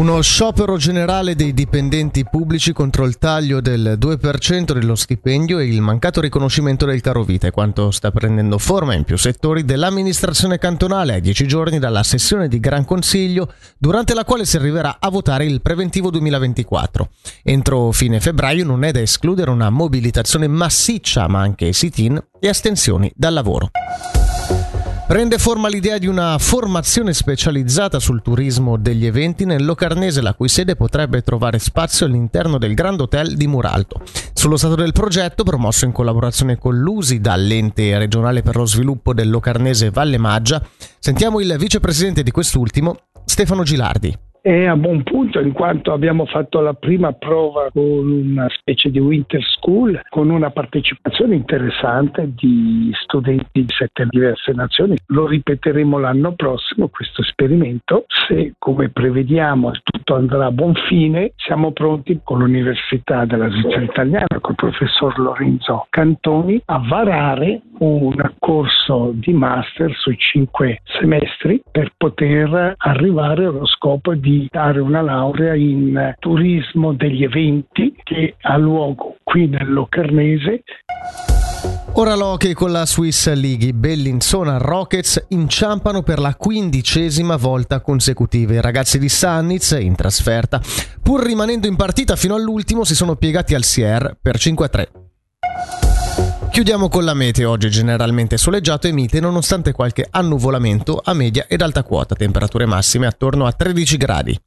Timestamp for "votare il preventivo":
15.10-16.08